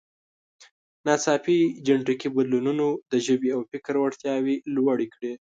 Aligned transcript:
ناڅاپي 1.05 1.57
جینټیکي 1.85 2.29
بدلونونو 2.35 2.87
د 3.11 3.13
ژبې 3.25 3.49
او 3.55 3.61
فکر 3.71 3.93
وړتیاوې 3.99 4.55
لوړې 4.75 5.07
کړې. 5.13 5.33